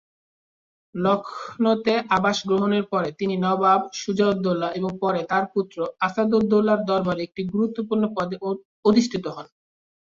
লখনউতে 0.95 1.93
আবাস 2.17 2.37
গ্রহণের 2.45 2.85
পরে, 2.91 3.09
তিনি 3.11 3.35
নবাব 3.37 3.81
সুজা-উদ-দৌলা 4.01 4.69
এবং 4.71 4.91
পরে 5.03 5.21
তাঁর 5.31 5.45
পুত্র 5.53 5.77
আসফ-উদ-দৌলার 6.05 6.79
দরবারে 6.89 7.21
একটি 7.23 7.41
গুরুত্বপূর্ণ 7.53 8.03
পদে 8.15 8.35
অধিষ্ঠিত 8.85 9.25
হন। 9.35 9.47